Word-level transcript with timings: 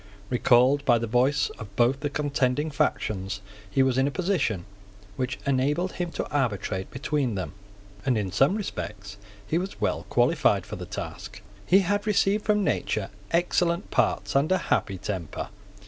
Recalled 0.31 0.83
by 0.83 0.97
the 0.97 1.05
voice 1.05 1.51
of 1.59 1.75
both 1.75 1.99
the 1.99 2.09
contending 2.09 2.71
factions, 2.71 3.39
he 3.69 3.83
was 3.83 3.99
in 3.99 4.07
a 4.07 4.09
position 4.09 4.65
which 5.15 5.37
enabled 5.45 5.91
him 5.91 6.09
to 6.13 6.27
arbitrate 6.31 6.89
between 6.89 7.35
them; 7.35 7.53
and 8.03 8.17
in 8.17 8.31
some 8.31 8.55
respects 8.55 9.17
he 9.45 9.59
was 9.59 9.79
well 9.79 10.07
qualified 10.09 10.65
for 10.65 10.75
the 10.75 10.87
task. 10.87 11.43
He 11.67 11.81
had 11.81 12.07
received 12.07 12.45
from 12.45 12.63
nature 12.63 13.11
excellent 13.29 13.91
parts 13.91 14.33
and 14.33 14.51
a 14.51 14.57
happy 14.73 14.97
temper. 14.97 15.49